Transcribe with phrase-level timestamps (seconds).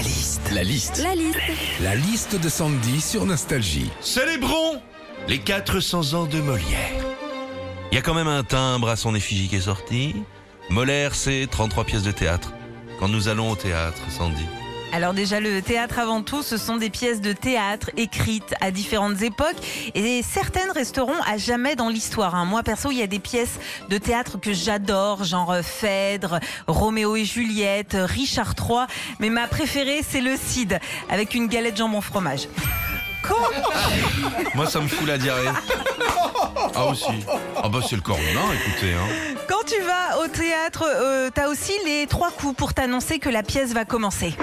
[0.00, 0.50] La liste.
[0.54, 1.02] La liste.
[1.02, 1.38] La liste.
[1.82, 3.90] La liste de Sandy sur Nostalgie.
[4.00, 4.80] Célébrons
[5.28, 7.04] les 400 ans de Molière.
[7.92, 10.14] Il y a quand même un timbre à son effigie qui est sorti.
[10.70, 12.54] Molière, c'est 33 pièces de théâtre.
[12.98, 14.46] Quand nous allons au théâtre, Sandy.
[14.92, 19.22] Alors déjà, le théâtre avant tout, ce sont des pièces de théâtre écrites à différentes
[19.22, 19.56] époques
[19.94, 22.34] et certaines resteront à jamais dans l'histoire.
[22.34, 22.44] hein.
[22.44, 23.58] Moi, perso, il y a des pièces
[23.88, 28.86] de théâtre que j'adore, genre euh, Phèdre, Roméo et Juliette, euh, Richard III,
[29.20, 30.78] mais ma préférée, c'est le Cid,
[31.08, 32.48] avec une galette jambon fromage.
[34.54, 35.48] Moi, ça me fout la diarrhée.
[36.74, 37.24] Ah aussi.
[37.62, 38.92] Ah bah c'est le corona, écoutez.
[38.94, 39.36] Hein.
[39.48, 43.42] Quand tu vas au théâtre, euh, t'as aussi les trois coups pour t'annoncer que la
[43.42, 44.34] pièce va commencer.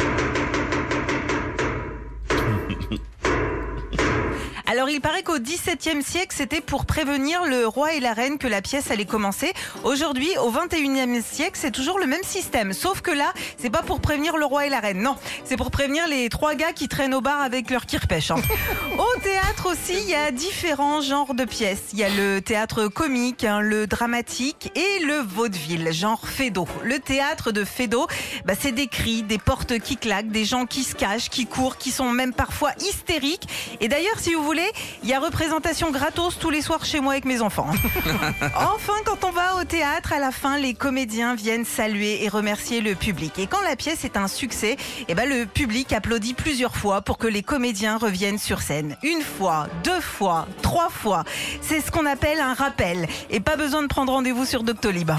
[4.77, 8.45] Alors il paraît qu'au XVIIe siècle, c'était pour prévenir le roi et la reine que
[8.45, 9.51] la pièce allait commencer.
[9.83, 12.73] Aujourd'hui, au XXIe siècle, c'est toujours le même système.
[12.73, 15.01] Sauf que là, c'est pas pour prévenir le roi et la reine.
[15.01, 18.29] Non, c'est pour prévenir les trois gars qui traînent au bar avec leur kirpèche.
[18.29, 18.35] hein.
[18.99, 21.85] Au théâtre aussi, il y a différents genres de pièces.
[21.93, 26.67] Il y a le théâtre comique, hein, le dramatique et le vaudeville, genre Fédo.
[26.83, 28.05] Le théâtre de Fédo,
[28.45, 31.77] bah, c'est des cris, des portes qui claquent, des gens qui se cachent, qui courent,
[31.77, 33.47] qui sont même parfois hystériques.
[33.81, 34.66] Et d'ailleurs, si vous voulez,
[35.03, 37.69] il y a représentation gratos tous les soirs chez moi avec mes enfants.
[38.55, 42.81] enfin, quand on va au théâtre, à la fin, les comédiens viennent saluer et remercier
[42.81, 43.39] le public.
[43.39, 47.17] Et quand la pièce est un succès, eh ben, le public applaudit plusieurs fois pour
[47.17, 48.97] que les comédiens reviennent sur scène.
[49.03, 51.23] Une fois, deux fois, trois fois.
[51.61, 53.07] C'est ce qu'on appelle un rappel.
[53.29, 55.11] Et pas besoin de prendre rendez-vous sur Doctolib.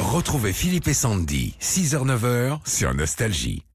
[0.00, 3.67] Retrouvez Philippe et Sandy, 6h-9h sur Nostalgie.